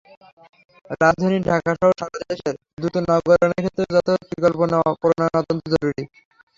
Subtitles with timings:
[1.01, 6.03] রাজধানী ঢাকাসহ সারা দেশের দ্রুত নগরায়ণের ক্ষেত্রে যথাযথ পরিকল্পনা প্রণয়ন অত্যন্ত জরুরি।